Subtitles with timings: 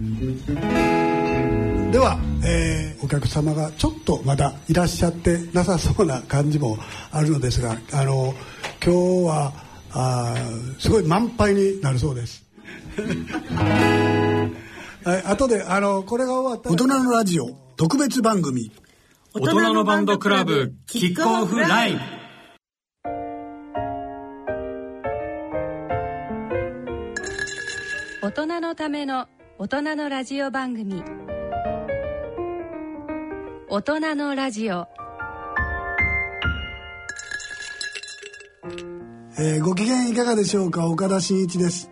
[0.00, 0.06] で
[1.98, 6.78] は、えー、お客様がちょっとまだいらっしゃってなさそうな感じも
[7.10, 8.32] あるのですがあの
[8.80, 9.52] 今日は
[9.90, 10.36] あ
[10.78, 12.44] すごい満杯になるそうです。
[15.02, 18.70] はい、後であのこれが終わった大人のラジオ特別番組。
[19.34, 21.98] 大人のバンドクラブキックオフライブ。
[28.22, 29.26] 大人のための
[29.60, 31.02] 大人のラジオ番組。
[33.68, 34.86] 大人のラジオ、
[39.36, 40.86] えー、ご機嫌いかがでしょうか？
[40.86, 41.90] 岡田真一です、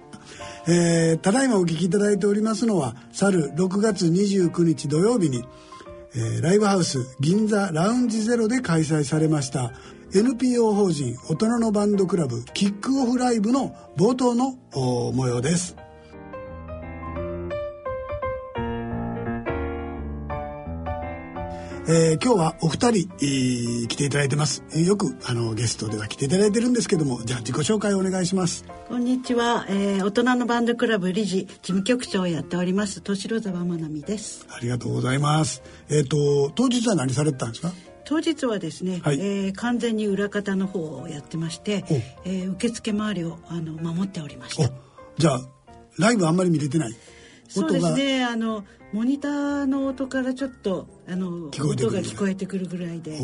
[0.69, 5.45] えー、ただいまお聞きいただいておりますのは去る6月29日土曜日に、
[6.15, 9.73] えー、ライブハウス銀座ラウンジゼロで開催されました
[10.15, 14.57] NPO 法人大人のバンドクラブキックオフライブの冒頭の
[15.13, 15.77] 模様です。
[21.89, 24.65] えー、今日はお二人、えー、来ていただいてます。
[24.75, 28.65] よくあのゲストでは来ていただいてるんですけども、じゃあ自己紹介をお願いします。
[28.89, 34.49] こんにちは、えー、大人のバンドクラブ理事事務局長をやっております敏郎沢まなみです。
[34.51, 35.63] ありがとうございます。
[35.89, 37.73] えっ、ー、と当日は何されてたんですか？
[38.05, 41.85] 当日はですね、はい、えー、完全に裏方の方をやってまして、
[42.25, 44.73] えー、受付周りをあの守っておりました。
[45.19, 45.41] じゃあ
[45.99, 46.97] ライブあんまり見れてない？
[47.49, 51.53] そうですねあのモニターの音からちょっとあの音
[51.91, 53.19] が聞こえてくるぐらいで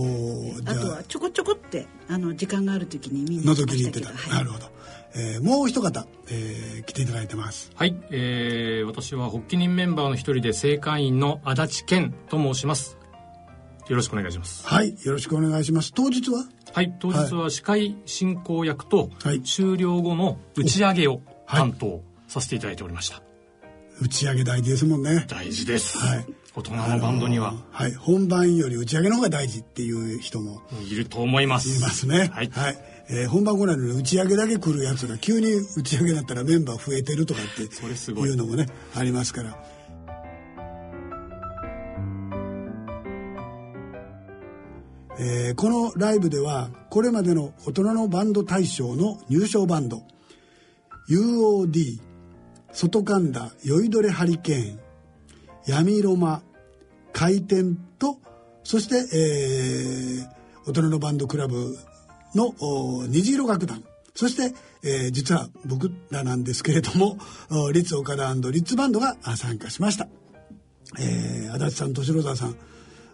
[0.67, 0.75] あ。
[0.75, 4.67] とはちょこちょこってあの時間がある時に見に覗きに行ってた、はい、なるほど、
[5.15, 7.71] えー、もう一方、えー、来ていただいてます。
[7.75, 12.99] はい、えー、私は発起人メンバーの一人で正会員の足立健と申します。
[13.89, 14.67] よろしくお願いします。
[14.67, 14.97] はい。
[15.05, 15.93] よろしくお願いします。
[15.93, 16.45] 当日は？
[16.73, 16.95] はい。
[16.99, 23.23] 当日は司会進行役と、はい、終了後の打ち上げを担当させていただいておりました、
[24.03, 25.25] 打ち上げ大事ですもんね。
[25.29, 30.61] 大事です、はい、大人のバンドには、はい、本番より打ち上げの方が大事っていう人も。
[30.85, 31.69] いると思います。
[31.69, 32.29] いますね。
[32.35, 32.79] はい、はい。
[33.09, 37.67] えー、本番来ないのに打ち上げだけ来るやつが急に打ち上げだったらメンバー増えてるとかってい
[38.33, 39.57] うのもねありますから。
[45.21, 50.03] えー、このライブではこれまでの大人のバンド大賞の入賞バンド
[51.09, 52.12] UOD
[52.73, 54.81] 外神田酔いどれハリケーン。
[55.67, 56.43] 闇ロマ
[57.13, 58.19] 回転と
[58.65, 61.77] そして、えー、大人のバンドクラブ
[62.35, 62.55] の
[63.09, 63.85] 虹色楽団。
[64.15, 67.17] そして、えー、実は僕らなんですけれども
[67.73, 70.07] リッツ岡田リッツバンドが参加しました、
[70.99, 72.57] えー、足立さん敏郎沢さん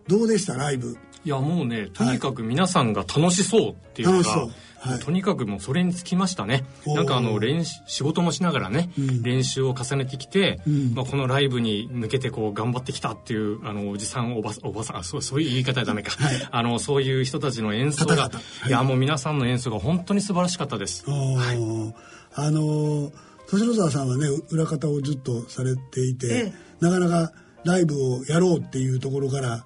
[0.09, 0.55] どうでした？
[0.55, 0.97] ライブ。
[1.25, 6.65] いやもうねとにかく皆さんが楽しそうっていうのが、はいはい、とにかくもうそれにつきましたね。
[6.87, 18.31] なんかあの練仕事もしながらね、うん、練習を重ねてきて、うん、まあ、このライブに向けてこう頑張ってきたっていうあのおじさんおばおばさんそうそういう言い方はダメか、はい、あのそういう人たちの演奏が、は
[18.67, 21.05] い、いやもう皆さんの演奏が本当に素晴らしかったです。
[21.11, 21.95] はい、
[22.35, 23.11] あの
[23.49, 27.33] 年沢さんはね裏方をずっとされていて、ええ、なかなか
[27.65, 29.65] ライブをやろうっていうところから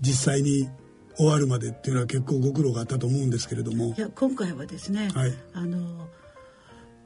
[0.00, 0.68] 実際に
[1.18, 3.94] 終わるまでっていうのは結構ご苦労があったと思うんですけれども。
[3.96, 6.08] いや今回はですね、はい、あの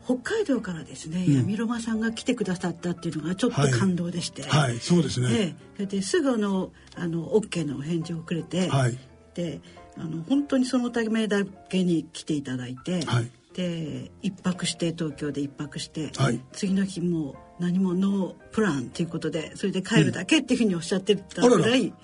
[0.05, 5.57] 北海道からですね、うん、闇ロマさんが来てくださったっていうのがちょっと感動でして、はい、はい、そうですね。
[5.79, 8.99] でですぐのあの OK の返事をくれて、はい、
[9.35, 9.61] で
[9.97, 21.87] あの本当にそのためだけに来ていただいて、はい、で一泊して東京で一泊して、はい、次の日も何もノープランということでそれで帰るだけっていうふうにおっしゃってたぐらい。
[21.87, 21.95] うん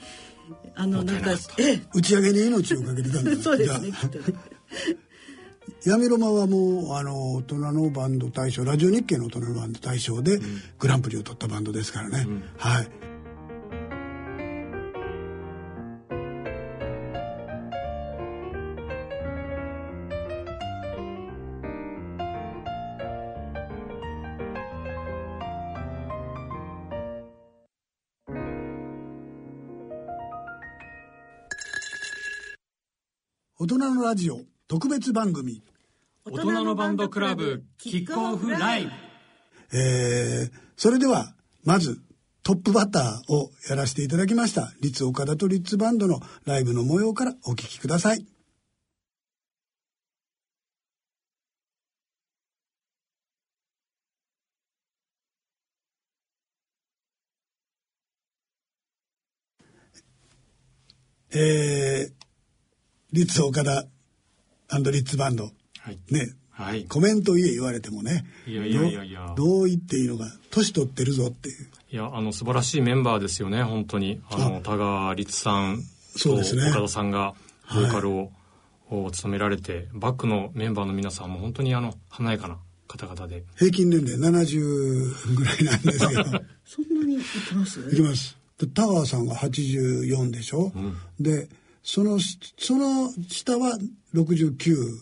[0.79, 1.33] あのなんか
[1.93, 3.93] 打ち上げに命をかけてたんです そうですね
[5.85, 10.41] 闇ロマはもうあの大人のバンド大賞ラジオ日経の大人のバンド大賞で
[10.79, 12.89] グランプリを取ったバンドですからね、うん、はい
[34.09, 35.63] ラジオ特別番組。
[36.25, 38.91] 大人のバンドクラブキックオフライブ。
[39.79, 42.01] えー、それではまず
[42.43, 48.27] トップバッターをやらせていただきましたリッツ岡田とリッツバンドのライブの模様からお聞きください。
[61.31, 62.13] えー、
[63.13, 63.85] リッツ岡田
[64.77, 68.25] リッツバンド、はい、ね、はい、コメント言え言われてもね。
[68.47, 69.35] いやいやいやいや。
[69.37, 70.25] どう言っていいのか。
[70.51, 71.69] 年取ってるぞっていう。
[71.91, 74.21] いやあの素晴らしいメンバーですよね本当に。
[74.31, 75.83] あの田川律さん
[76.21, 77.35] と岡田さんが
[77.73, 78.31] ボーカルを、
[78.91, 83.45] を務められてバックのメンバーの皆さんも本当にあの華やかな方々で。
[83.57, 86.11] 平均年齢70ぐらいなんですよ
[86.67, 87.81] そんなにいきます？
[87.93, 88.37] いきます。
[88.75, 91.49] タワーさんが84でしょ、うん、で
[91.83, 92.19] その
[92.59, 93.79] その下は
[94.15, 95.01] 69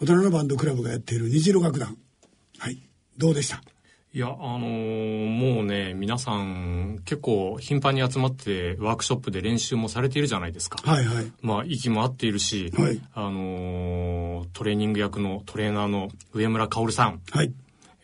[0.03, 1.97] 大人のバンドクラブがやっている虹色楽団
[2.57, 2.77] はい
[3.17, 3.61] どうでした？
[4.13, 10.77] いや、あのー、もうね、皆さん結構頻繁に集まってワークショップで練習もされているじゃないですか。
[10.83, 11.31] はいはい。
[11.41, 17.21] まあ、息も合っているし、はい、あのー、トレーニング役のトレーナーの上村薫さん。
[17.31, 17.53] はい。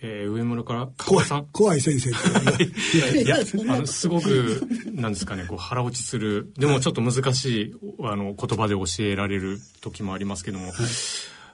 [0.02, 1.48] えー、上村から薫さん。
[1.52, 2.10] 怖い先生。
[2.10, 3.36] いや、
[3.68, 10.75] あの、すごく、なんですかね、こう腹落ちする、でもちょっと難しい、あの、言葉で教えられる時もありますけども、はい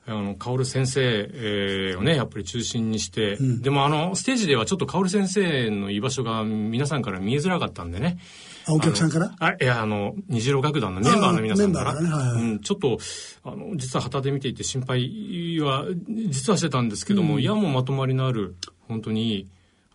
[0.08, 8.20] あの、薫先生、えー、をね、やっぱり中心にして、うん、でもあの、ステージではちょっと薫先生の居場所が皆さんから見えづらかったんでね。
[8.68, 9.34] あ、お客さんから？
[9.40, 11.94] あいや、あの、虹色楽団のメンバーの皆さんから。
[11.94, 12.98] からね、はいはい、うん、ちょっと、
[13.44, 15.86] あの、実は旗で見ていて心配は、
[16.30, 18.56] 実はしてたんですけども、うん、いや、もうまとまりのある、
[18.88, 19.48] 本当に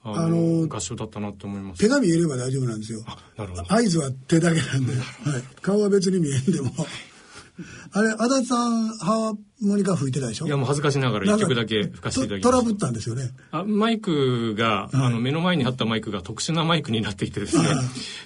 [0.02, 1.78] あの合唱だったなと思います。
[1.78, 3.04] 手が見えれば大丈夫なんですよ。
[3.36, 3.64] なるほど。
[3.68, 5.02] 合図は手だけなんで、はい、
[5.60, 6.70] 顔は別に見えんでも
[7.92, 10.46] あれ、足立さん、ハーモニカ吹いてたでしょ？
[10.46, 12.58] いや、もう恥ずかしながら一曲だけ吹かせていただきました。
[12.58, 13.30] トラブったんですよね。
[13.50, 17.64] あマイクが、あの、目の前にあったマイクが特殊なマイクになっていてですね、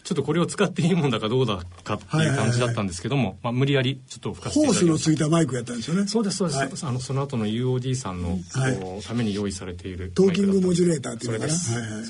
[0.05, 4.93] ちょっとこれを使っていいもんだかどうだかっていう感じだったんですけども、まあ、無理やりちょっと吹かせていただきました。
[4.93, 6.07] ホースのついたマイクやったんですよね。
[6.07, 6.59] そうです、そうです。
[6.59, 11.53] はい、あの、その後の UOD さんの、はい、ために用意されているトーキングモジュレーターっていうのかな？
[11.53, 12.05] はいはい。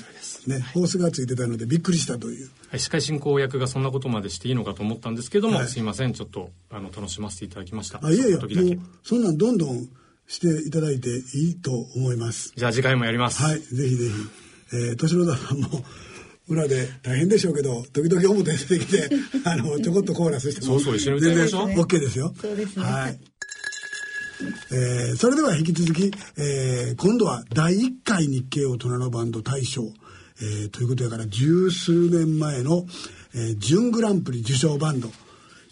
[0.47, 2.49] ね、ホースがついてたのでびっくりしたという。
[2.69, 7.99] はい、司会進行役がそんなことまでしていいのかと思ったんですけども、はい、すいません、ちょっと、あの、楽しませていただきました。
[8.03, 8.49] あ、いやいや、もう、
[9.03, 9.87] そんなんどんどん
[10.27, 12.53] していただいていいと思います。
[12.55, 13.41] じゃあ次回もやります。
[13.41, 14.13] はい、ぜひぜひ。
[14.73, 15.83] えー、年の田さんも、
[16.47, 19.09] 裏で大変でしょうけど、時々表に出てきて、
[19.45, 21.69] あの、ちょこっとコーラスしても、そうそう、一緒に歌いましょう。
[21.69, 22.33] OK ですよ。
[22.39, 22.83] そうですね。
[22.83, 23.19] はい。
[24.71, 29.83] えー、それでは引き続き、えー、今度は第1回日経大人のバンド大賞、
[30.41, 32.85] えー、ということやから十数年前の、
[33.33, 35.09] えー、準グランプリ受賞バンド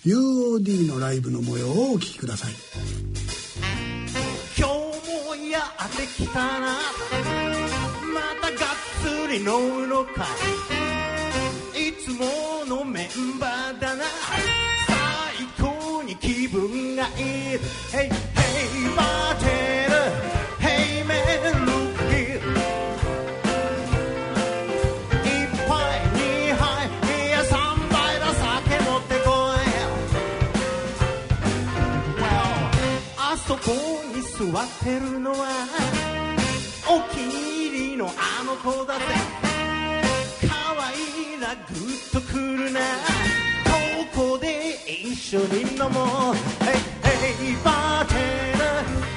[0.05, 2.51] UOD のライブの模様をお聞きください。
[4.57, 4.73] 今日
[5.29, 6.67] もやってきたな。
[6.67, 8.59] またがっ
[9.01, 10.25] つり飲むのか。
[11.73, 14.03] いつものメンバーだな。
[15.57, 17.13] 最高に気分がいい。
[17.93, 18.22] Hey,
[34.61, 35.65] ってるのは
[36.87, 39.05] お気に入りのあの子だぜ。
[40.47, 40.55] 可
[40.87, 40.93] 愛
[41.35, 42.79] いなグッとくるな。
[44.13, 46.35] ここで一緒に飲もう。
[46.63, 48.13] Hey, hey, バーテ
[49.09, 49.12] ン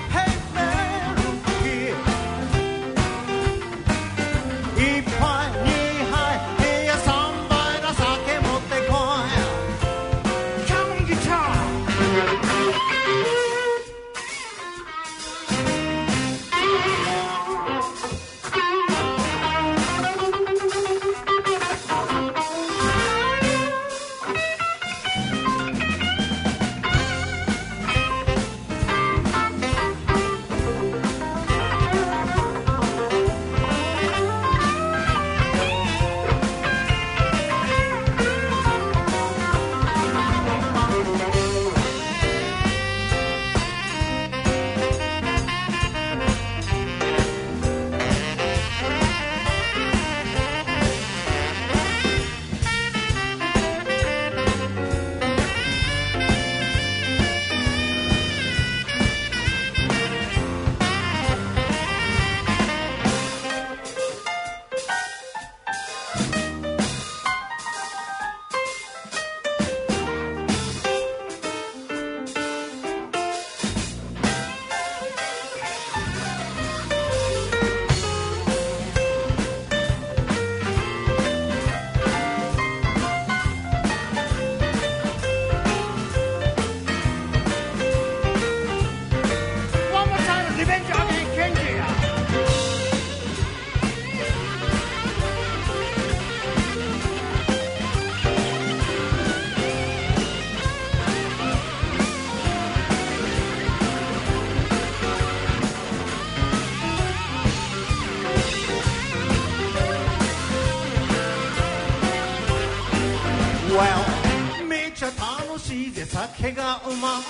[113.77, 117.23] Well めちゃ楽しいぜ酒がうまい。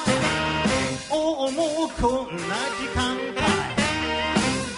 [1.10, 3.42] おおもうこんな時間か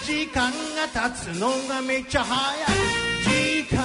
[0.03, 2.89] 時間が経つのがめちゃ早い。
[3.23, 3.79] 時間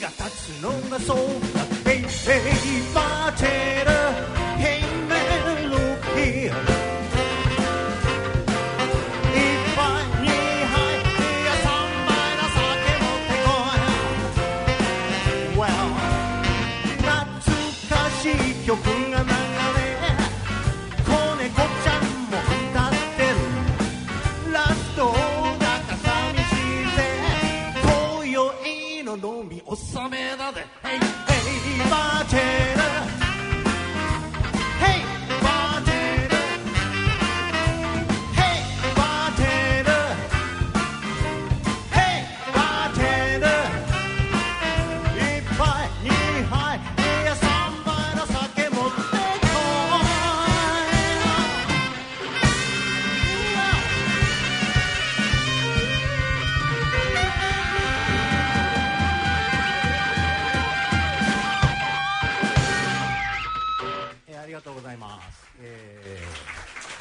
[0.00, 1.16] が経つのがそう
[1.54, 4.37] だ Hey, hey, bartender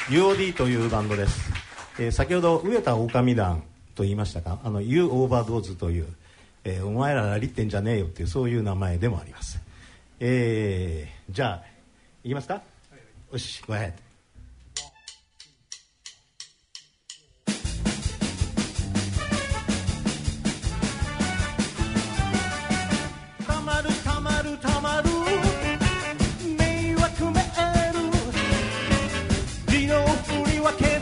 [0.10, 1.52] UOD というバンドです、
[2.00, 3.62] えー、先ほど植田狼団
[3.94, 4.58] と言いましたか？
[4.64, 6.08] あの You o v e r d o s という、
[6.64, 9.60] えー、お前らがりってんじゃねえよっていうそういう名前でもあります、
[10.22, 11.64] えー、じゃあ
[12.24, 12.64] いきますか、はい。
[12.94, 12.98] は
[13.32, 13.94] い、よしごめん
[23.46, 25.37] たまるたまるたまる。
[30.68, 30.97] I can't.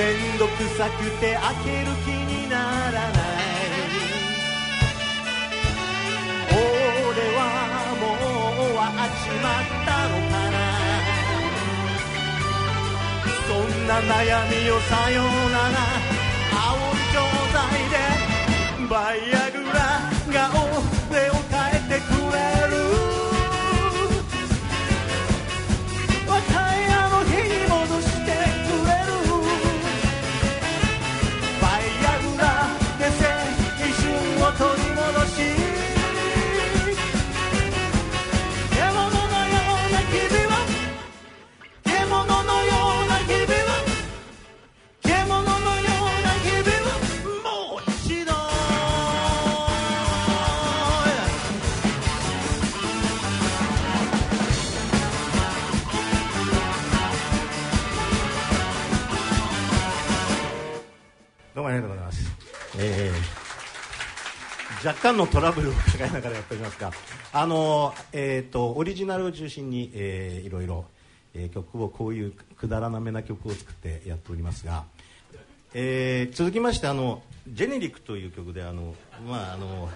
[0.00, 3.20] めんどくさくて開ける気にならない。
[6.56, 7.40] 俺は
[8.00, 10.58] もう終わっちまったのかな。
[13.46, 15.76] そんな悩みをさようなら。
[16.56, 17.20] 青い状
[17.52, 17.94] 態で。
[18.88, 19.69] バイアグ
[64.82, 66.90] 若干のトラブルを抱えながらやっておりますが
[67.34, 70.86] あの、えーと、オリジナルを中心に、えー、いろいろ、
[71.34, 74.84] えー、曲をこういうくだらなめな曲を作ってやっておりますが、
[75.74, 78.94] えー、続きましてあの「ジェネリック」という曲であの、
[79.28, 79.90] まああの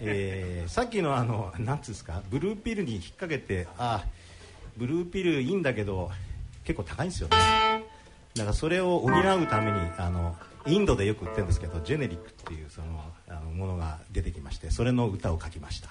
[0.00, 4.02] えー、さっきのあのなんですかブルーピルに引っ掛けてあ
[4.78, 6.10] ブルーピルいいんだけど
[6.64, 7.36] 結構高いんですよね。
[8.34, 12.86] だからそれを補うためにあのインドでよく売ってるんですけどジェネリックっていうその
[13.28, 15.88] あのものが出てきましてそれの歌を書きました。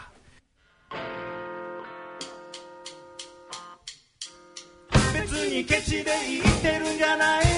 [5.14, 6.12] 別にケチで言
[6.42, 7.50] ってるんじゃないぜ。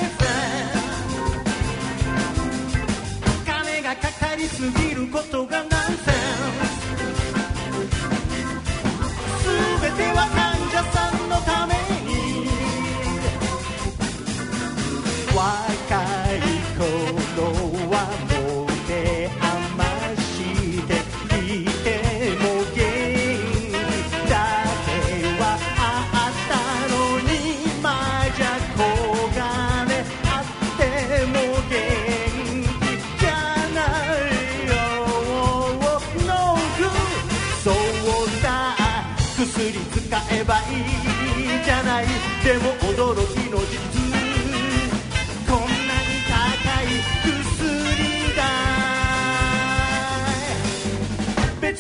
[3.45, 5.97] 金がかかりすぎることがナンセンス
[9.81, 11.70] 全ては患者さんのため。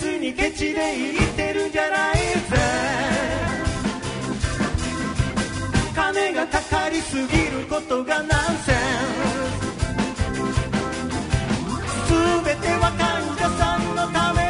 [0.01, 2.21] 別にケチで言ってるんじゃないぜ。
[5.93, 8.29] 金がかかりすぎることがナン
[8.65, 8.75] セン
[11.85, 14.40] ス全ては患者さんのため。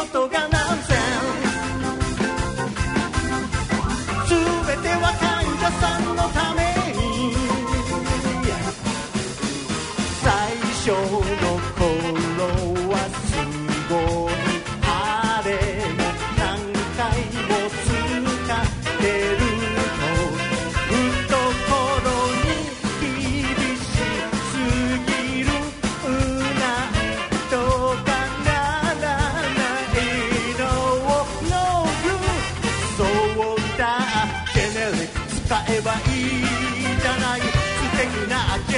[0.00, 0.59] ことがない。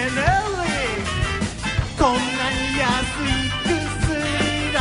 [0.03, 0.09] こ
[2.09, 2.87] んなに安
[3.23, 4.79] い薬な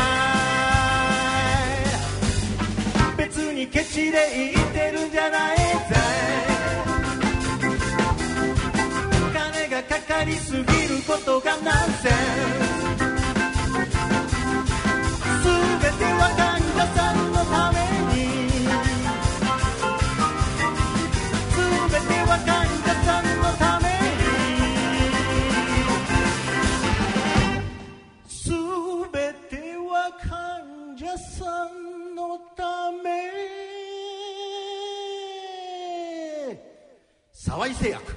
[3.14, 3.18] い。
[3.18, 4.18] 別にケチで
[4.54, 5.64] 言ってるんじゃないぜ。
[9.32, 10.66] 金がかかりすぎる
[11.08, 12.12] ことがナンセン
[12.58, 12.61] ス
[37.44, 38.16] 沢井製薬。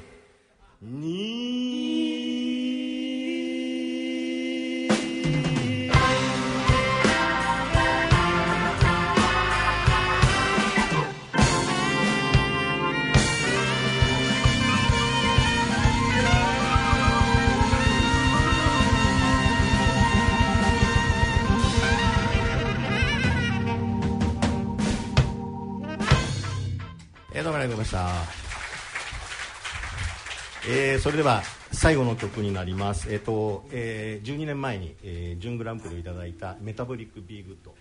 [0.83, 1.44] に
[31.17, 37.75] れでは最後の曲になります、えーとえー、12年前に、えー、準グランプリをいただいた「Metabolic Be Good」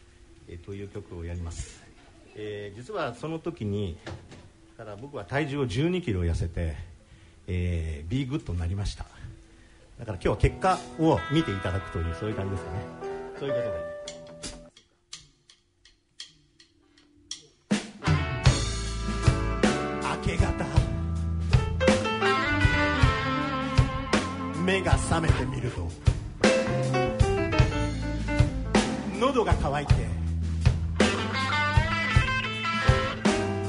[0.48, 1.84] え、という曲をやります、
[2.36, 3.98] えー、実はその時に
[4.78, 6.76] から僕は体重を1 2キロ痩せて、
[7.48, 9.06] えー、B グッドになりました。
[10.00, 12.80] だから今日は結果を見ていただくというそういう感じですかね。
[13.40, 13.93] そういうことで。
[25.14, 25.88] 覚めてみると。
[29.20, 29.94] 喉が渇いて。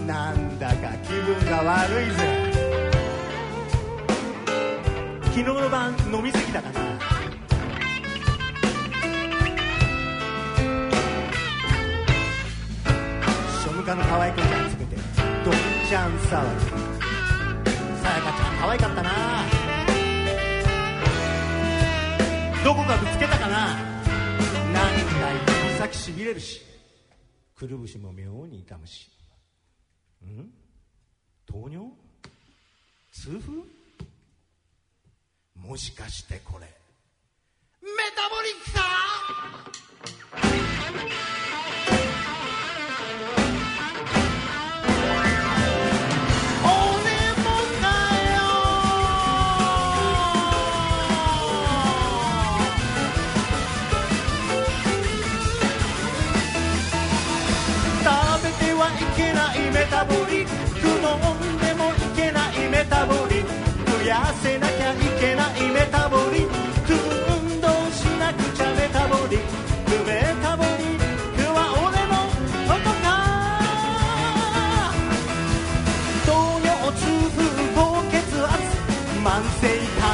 [0.07, 2.51] なんだか気分が悪いぜ。
[5.25, 6.81] 昨日の晩飲み過ぎたかな。
[13.51, 15.55] 庶務課の可愛い子ちゃんつけてどっ
[15.87, 16.31] ちゃん騒ぎ。
[18.01, 19.54] さやかちゃん可愛かったな。
[22.65, 23.77] どこかぶつけたかな？
[24.73, 25.31] 何か
[25.67, 26.63] 指先しびれるし。
[27.55, 29.11] くるぶしも妙に痛むし。
[30.25, 30.51] ん？
[31.47, 31.93] 糖尿？
[33.13, 33.53] 痛風？
[35.55, 36.67] もしかしてこれ。
[37.83, 38.81] メタボリックか？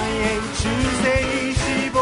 [0.08, 0.60] 炎中
[1.02, 1.04] 性
[1.54, 1.96] 脂肪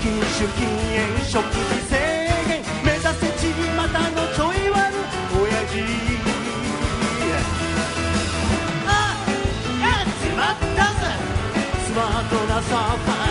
[0.00, 0.60] 筋腫禁
[0.92, 1.92] 煙食事制
[2.48, 2.50] 限
[2.84, 3.42] 目指せち
[3.76, 4.76] またのちょい悪
[5.32, 5.72] 親父
[8.86, 8.90] あ
[9.80, 11.02] やっちまったぜ。
[11.84, 13.25] スマートなサーファー。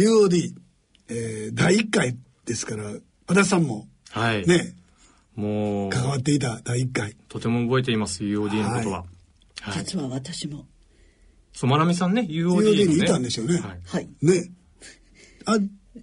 [0.00, 0.54] UOD、
[1.08, 2.84] えー、第1回ですから
[3.28, 4.46] 和田さんもはい。
[4.46, 4.74] ね
[5.36, 7.16] もう関わっていた第1回。
[7.28, 9.04] とても覚えています UOD のことは、
[9.60, 10.66] はい、実は私も。
[11.52, 13.58] そうまなみさんね UOD の、ね、UOD にいたんですよね。
[13.60, 14.50] はい、はい、ね。
[15.44, 15.58] あ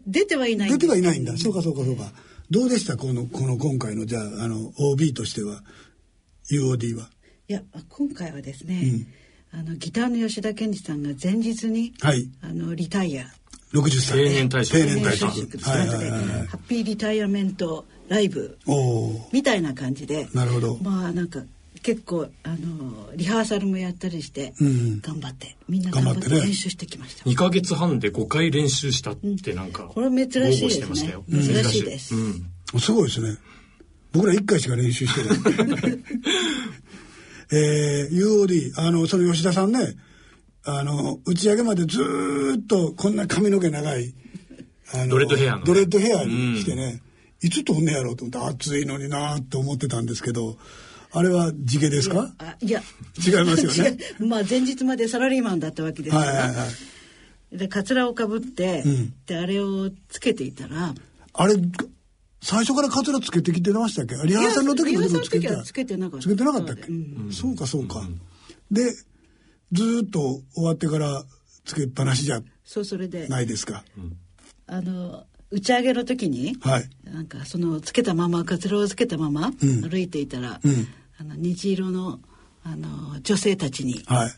[0.05, 2.11] 出てはいない出てはいないんだ、そうかそうかそうか。
[2.49, 5.63] どうでしたこのこの今回のじゃああの OB としては
[6.51, 7.09] UOD は？
[7.47, 9.07] いや今回はですね、
[9.53, 13.27] うん、あのギターの吉田健二さんが前日に、はい、あのリタイア
[13.73, 14.17] 60歳。
[14.17, 14.77] 定年退職。
[14.77, 15.57] 定年退職。
[15.59, 18.57] はいはいはい、ハッピーリタイアメントライブ
[19.31, 20.27] みたいな感じで。
[20.33, 20.77] なるほど。
[20.81, 21.41] まあなんか
[21.83, 31.15] 結構あのリハーサルもやったりして、うん、頑張ってみんな頑張って練習してきました、ね、2か月半で5回練習したってなんか、うん、これ珍しいですね。
[31.29, 32.17] 珍しいです、う
[32.77, 33.37] ん、すごいですね。
[34.11, 35.99] 僕ら1回しか練習してない。
[37.49, 39.95] えー、UOD あのその吉田さんね
[40.69, 44.13] あの打ち上げまでずっとこんな髪の毛長い
[44.93, 47.01] あのドレッドヘアの、ね、ドレッドヘアにしてね、
[47.41, 50.57] いつ飛んねやろうと思って暑いのになって思ってたんですけど
[51.13, 52.33] あれは地毛ですか？
[52.59, 52.81] いや。
[53.25, 53.97] 違いますよね。
[54.19, 56.65] まあ前日までサラリーマンだったわけですから、はいはいは
[57.53, 60.93] い、でかつらをかぶって、うん、であれをつけていたら。
[61.33, 61.55] あれ
[62.41, 64.15] 最初からカツラつけてきてましたっけ？
[64.27, 65.39] リハーサルの時もつけ？
[65.39, 66.23] てつけてなかった。
[66.23, 68.19] つけてなかったっけ、うん、そうかそうか、うん、
[68.69, 68.91] で
[69.71, 71.23] ずっと終わってから
[71.65, 73.27] つけっぱなしじゃそうそれで。
[73.27, 73.83] ないですか、
[74.67, 79.51] あの打ち上げの時に、はい、なんかそのつけたままかつらをつけたまま
[79.89, 80.87] 歩いていたら、うん、
[81.19, 82.19] あの虹色の
[82.63, 84.31] あの女性たちに、はい、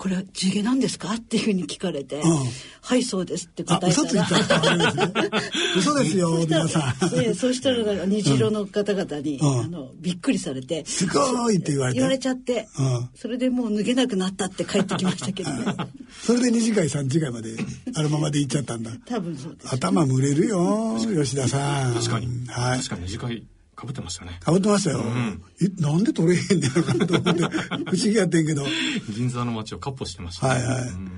[0.00, 1.12] これは地毛なんですか？
[1.12, 2.38] っていうふうに聞かれて、うん、
[2.80, 3.90] はいそうですって答えたら。
[3.90, 4.76] 嘘ついちゃった。
[4.78, 5.30] ですね
[5.76, 7.22] 嘘ですよ皆さん。
[7.22, 10.86] えそうしたら虹色の方々に、うん、あのびっくりされて。
[10.86, 11.98] すごいって言われて。
[11.98, 15.64] 言われちゃって、うん、それでもう脱げなくなったって帰ってきましたけど、ね、
[16.22, 17.50] それで2次会3次会まで
[17.94, 18.92] あのままで行っちゃったんだ。
[19.04, 19.74] 多分そうです。
[19.74, 21.92] 頭蒸れるよ吉田さん。
[21.94, 23.42] 確かに、はい、確かに2次会
[23.80, 24.36] かぶってましたね。
[24.40, 24.98] かぶってましたよ。
[24.98, 27.42] うん、え、なんで取れへんねやろなと思って、
[27.88, 28.66] 不思議やってんけど。
[29.08, 30.88] 銀座の街をかっ歩してました、ね、はいはい。
[30.90, 31.10] うん、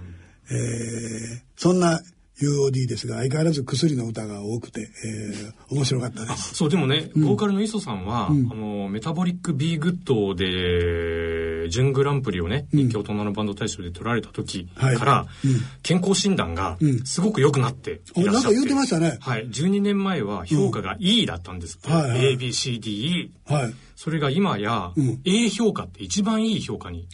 [0.49, 2.01] えー、そんな
[2.41, 6.55] UOD ですが相変わらず薬の歌が多くて、えー、面白かったです。
[6.55, 19.19] そうでもね、ボーカルの磯さんは、うん、あの Metabolic Be Good で準グランプリをね人気大人のバンド大賞で取られた時から、はいうん、健康診断がすごく良くなっていらっしゃって、なんか言ってましたね。
[19.21, 19.49] はい。
[19.49, 24.93] 12年前は評価が E だったんですって、はいはい、ABCDE、はい、それが今や、
[25.25, 27.07] A 評価って一番いい評価に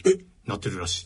[0.45, 1.05] なってるらしい。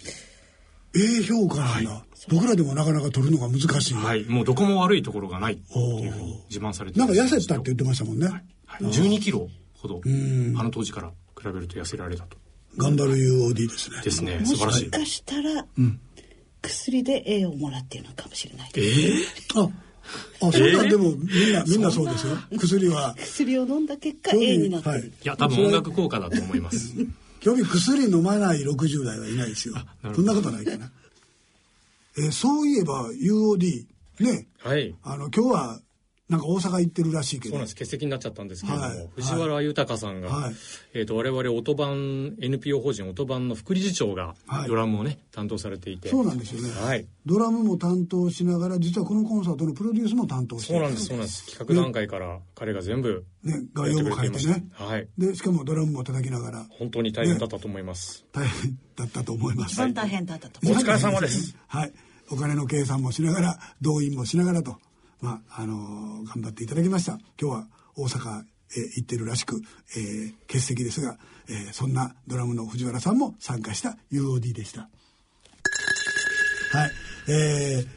[0.95, 3.93] A 評価なんだ、はい僕らでもなかなか取るのが難しい。
[3.93, 4.23] はい。
[4.25, 8.27] もうどこも悪いところがないっていうふうに自慢されてなんか痩せたって言ってましたもんね。
[8.27, 8.43] はい。
[8.65, 12.37] はい、12キロほど、あの当時から比べると痩せられたと。
[12.77, 14.01] 頑張る UOD ですね。
[14.03, 14.41] ですね。
[14.45, 14.85] 素晴らしい。
[14.85, 15.99] もしかしたら、うん、
[16.61, 18.71] 薬で A をもらっているのかもしれない。
[18.75, 19.69] ええー、あ
[20.47, 22.37] あ、そんな、でも、みんな、みんなそうですよ。
[22.57, 23.15] 薬は。
[23.17, 24.95] 薬を飲んだ結果、A になってる。
[24.95, 26.93] はい、いや、多分音楽効果だと思います。
[27.39, 29.75] 興味薬飲まない60代はいないですよ。
[30.15, 30.89] そんなことないかな。
[32.17, 33.85] えー、そういえば UOD
[34.19, 35.79] ね、はい、あの今日は
[36.33, 37.51] なんか大阪行ってるらしいけど。
[37.51, 37.75] そうなんです。
[37.75, 40.55] 欠席になっちゃったんですけれども、はい、藤原豊さんが、はい、
[40.93, 44.35] えーと、我々音版 NPO 法人音版の副理事長が
[44.67, 46.09] ドラムをね、担当されていて。
[46.09, 51.45] そうなんですよね、はい、ドラムも担当しながら実はこのコンサートのプロデュースも担当してそうなんですそうなんです。
[51.57, 56.65] 企画段階から彼が全部ね概要も書いてね、はい、でしかもドラムも叩きながら。
[56.79, 59.73] 本当に大変だったと思います、ね、大変だったと思います。
[59.73, 61.55] 一番大変だったと思います、お疲れ様です。
[61.67, 61.93] はい。
[62.29, 64.77] お金の計算もしながら動員もしながらと、
[65.23, 68.43] まああの、頑張っていただきました今日は大阪
[68.75, 69.61] えー、行ってるらしく、
[69.95, 74.81] えー、欠席ですが、えー、そんなドラムの藤原さんも参加した UOD でした。
[74.81, 74.87] は
[76.87, 76.91] い。
[77.29, 77.87] えー、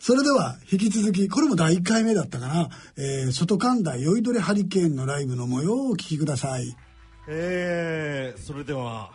[0.00, 6.74] それでは引き続き、これも第1回目だったかな、えー、外神田酔いどれハリケーンのライブの模様をお聞きください。
[7.28, 9.12] えー、それでは、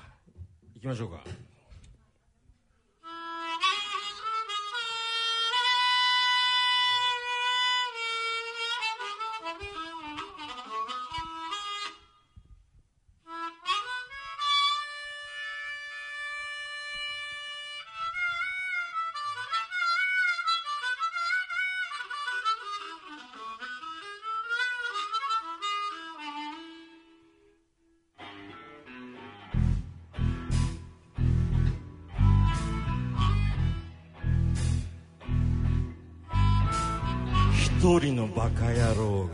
[0.75, 1.46] 行きましょうか。
[37.87, 39.29] 一人のバカ野郎が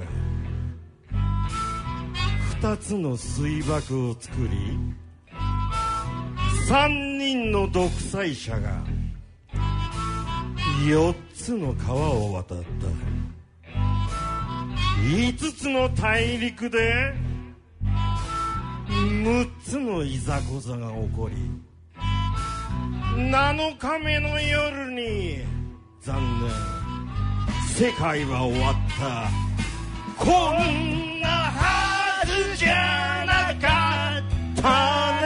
[2.62, 4.78] 二つの水爆を作り
[6.68, 8.84] 三人の独裁者が
[10.88, 12.64] 四つつの川を渡った。
[15.02, 17.12] 5つの大陸で
[18.88, 21.36] 6つのいざこざが起こり
[23.16, 25.40] 7日目の夜に
[26.02, 26.73] 残念。
[27.76, 29.30] 世界は終わった。
[30.24, 34.24] こんなはずじゃなかっ
[34.62, 35.12] た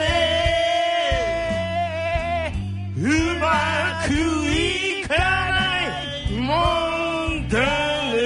[2.96, 3.00] う
[3.38, 4.12] まく
[4.50, 7.58] いかないもんだ
[8.14, 8.16] ね。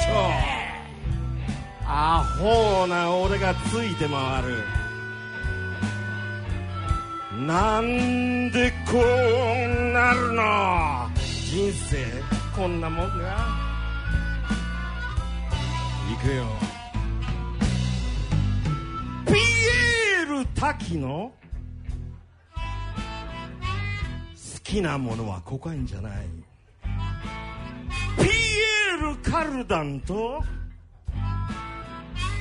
[0.00, 0.12] ちょ。
[1.86, 4.64] アホな俺がついて回る。
[7.46, 9.02] なんでこう
[9.92, 10.95] なるの？
[11.56, 11.96] 人生
[12.54, 13.48] こんなもんが。
[16.10, 16.44] 行くよ。
[19.26, 21.32] ピエール滝の
[22.54, 22.60] 好
[24.62, 26.26] きなものはコカインじゃない。
[28.18, 30.44] ピエール・カルダンと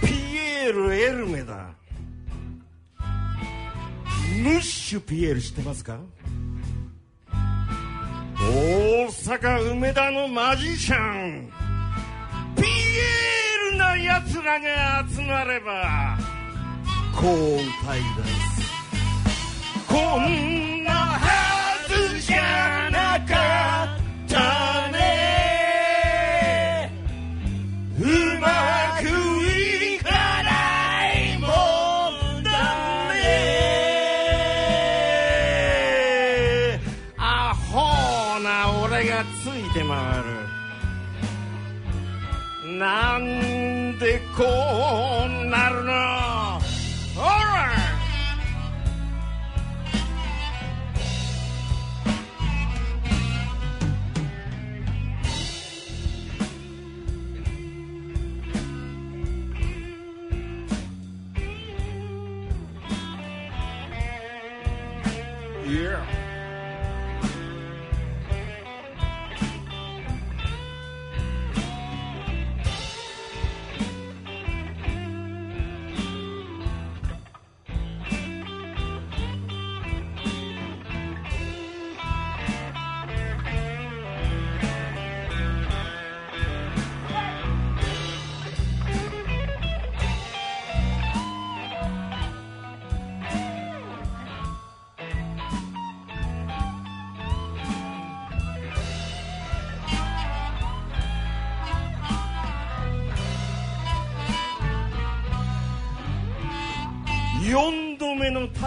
[0.02, 1.70] ピエール・エルメだ。
[4.44, 6.00] ムッシュピエール知ってますか？
[8.46, 11.50] 大阪梅田のマジシャン。
[12.56, 16.18] ピエールな奴らが集まれば
[17.14, 18.72] こう歌い出す
[19.88, 21.20] こんなは
[21.90, 23.65] ずじゃなかった。
[42.86, 44.44] なんでこ
[45.26, 45.92] うなるの
[47.16, 47.74] ほら
[65.66, 66.25] い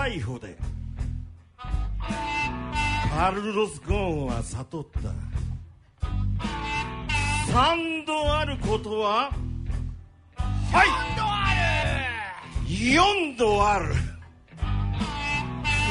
[0.09, 0.57] 逮捕で
[3.15, 5.13] カルロス・ゴーンは悟った。
[7.53, 9.31] 3度あることは
[10.73, 10.89] はい。
[12.67, 13.95] 4度ある。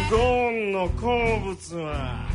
[0.09, 2.25] ゴーンの好物は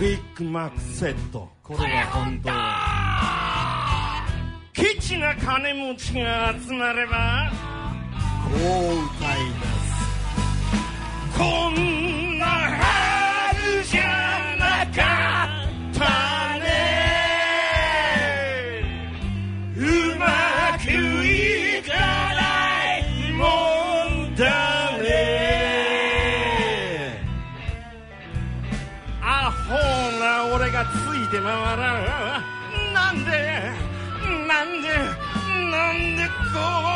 [0.00, 1.48] ビッグマックセット。
[1.64, 2.50] これが本当。
[2.50, 4.26] は
[4.72, 7.50] ケチな金持ちが集まれば
[8.44, 9.53] こう歌い
[11.36, 15.02] こんなはずじゃなか
[15.64, 15.98] った
[16.60, 16.64] ね。
[19.76, 19.78] う
[20.16, 20.24] ま
[20.78, 20.84] く
[21.26, 21.90] いか
[22.36, 22.38] な
[22.98, 23.00] い
[23.32, 23.42] も
[24.30, 24.44] んだ
[25.02, 25.04] ね。
[29.20, 29.74] アホ
[30.20, 31.44] な俺がついて回
[31.76, 32.44] らん。
[32.94, 33.30] なんで
[34.46, 34.88] なんで
[35.72, 36.60] なんでこ
[36.92, 36.93] う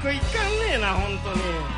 [0.00, 1.77] くいかんねえな本当に。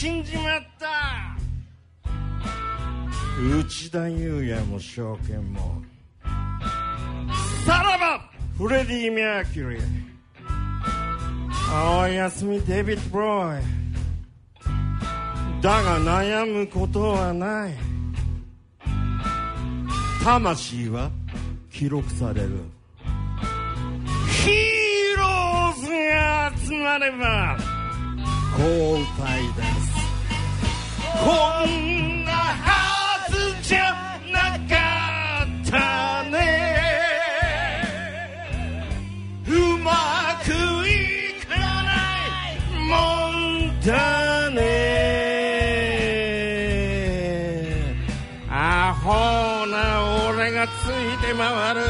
[0.00, 1.36] 死んじまった。
[3.38, 5.82] 内田裕也も証券も。
[7.66, 9.82] さらばフレディ・メアキュリー。
[11.70, 13.62] 青休みデビッド・ブロイ。
[15.60, 17.74] だが悩むことはない。
[20.24, 21.10] 魂は
[21.70, 22.48] 記録される。
[24.44, 27.58] ヒーローズが集まれば
[28.60, 28.68] 交
[29.18, 29.88] 代です。
[31.24, 31.68] こん
[32.26, 33.80] なはずじゃ
[34.30, 34.36] な
[34.68, 34.74] か
[35.44, 35.74] った
[36.24, 36.36] ね。
[39.48, 39.90] うま
[40.44, 40.48] く
[40.86, 40.90] い
[41.46, 41.90] かな
[42.50, 42.54] い
[42.86, 42.92] も
[43.32, 43.90] んだ
[44.50, 44.60] ね。
[48.50, 49.08] アホ
[49.68, 51.80] な俺がついて回る。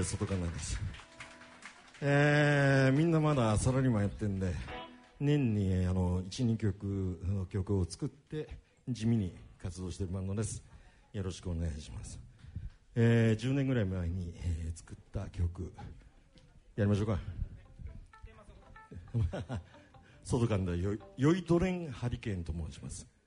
[0.00, 0.80] ー、外かなです。
[2.00, 4.54] えー、みんなまだサラリーマンやってんで
[5.18, 8.48] 年にあの12曲の曲を作って
[8.88, 10.62] 地味に活動してるバンドです。
[11.12, 12.20] よろしくお願いします。
[12.94, 15.72] えー、10年ぐらい前に、えー、作った曲
[16.76, 17.18] やりましょうか。
[20.22, 20.94] 外かんだよ
[21.34, 23.17] いどれんハリケーンと申します。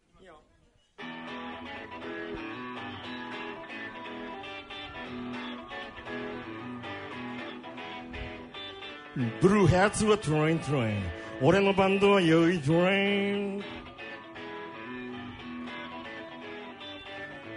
[9.16, 11.04] ブルーヘッツはトレイントレイン
[11.42, 13.64] 俺のバンドは酔いトレイン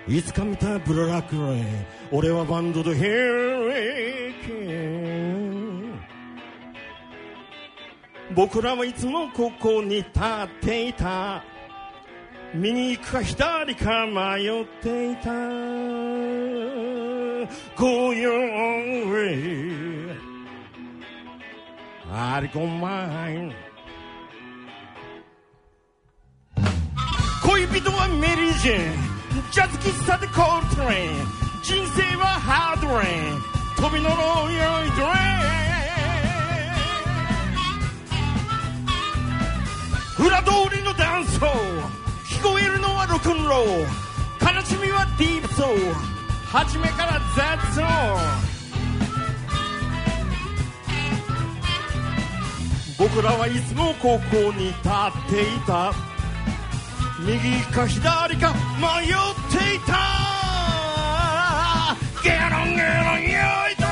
[0.06, 3.04] いつか見たブラックレイン俺はバンドでヘ
[4.28, 5.24] リケン
[8.34, 11.44] 僕らはいつもここに立っていた。
[12.52, 15.30] 右行くか左か迷っていた。
[17.76, 18.34] こういう
[22.16, 23.52] ありごまい
[27.42, 28.92] 恋人はメリー・ジェン。
[29.50, 31.10] ジャズ喫茶でコールトレイン。
[31.64, 33.42] 人生はハードレイン。
[33.76, 35.10] 飛び乗ろうよいドレ
[40.22, 40.26] イン。
[40.28, 41.50] 裏通りのダンスホー
[42.38, 45.92] 聞こえるのはロックンロー悲しみはディープソウル。
[46.46, 48.53] 初めからザッ
[52.98, 54.84] 僕らはいつもここに立っ
[55.28, 55.92] ていた。
[57.20, 59.10] 右か左か迷っ
[59.50, 59.92] ていた。
[62.22, 63.38] ゲロンゲロンよ
[63.70, 63.88] いとれ。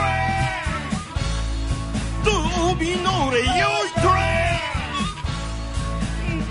[2.25, 3.53] 飛び乗れよ
[3.87, 4.21] いとれ。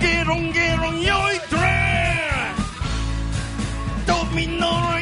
[0.01, 1.61] ゲロンゲロンよいとれ。
[4.05, 5.00] 飛び乗れ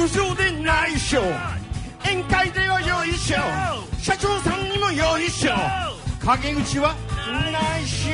[0.00, 1.20] よゴルフ場で内緒
[2.04, 3.36] 宴会ではよいしょ
[3.98, 5.52] 社長さんにもよいしょ
[6.24, 6.94] 陰口は
[7.52, 8.10] 内緒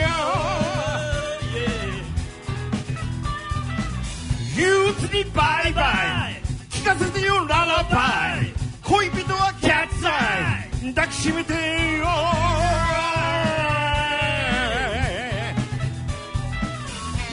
[4.57, 5.83] 憂鬱にバイバ
[6.31, 6.43] イ。
[6.71, 8.55] 聞かせてよララバイ。
[8.83, 10.95] 恋人はキャッツアイ。
[10.95, 12.07] 抱きしめてよ。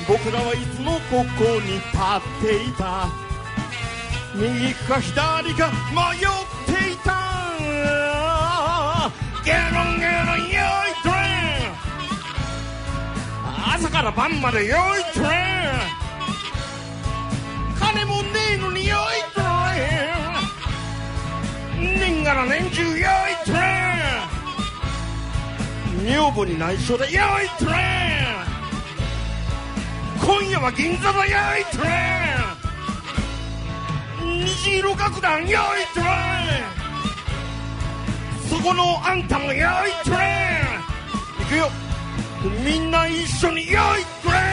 [0.05, 3.22] 僕らはいつもここに立っていた。
[4.35, 6.29] 右か左か迷っ
[6.65, 7.13] ていた。
[9.45, 11.13] ゲロンゲロンよいトレ
[11.67, 11.75] ン
[13.75, 15.31] 朝から晩までよいトレン
[17.77, 18.99] 金もねえのによい
[19.35, 19.41] ト
[21.81, 23.01] レン年がら年中よい
[23.45, 23.59] トレ
[26.01, 27.75] ン女房に内緒でよいトレン
[30.25, 31.89] 今夜は銀座だよいトレ
[32.59, 32.62] ン
[34.33, 35.51] 虹色楽団よい
[35.93, 36.09] トレン。
[38.49, 40.83] そこのあんたもよいトレン。
[41.43, 41.69] 行くよ。
[42.65, 44.52] みんな一緒によいトレン。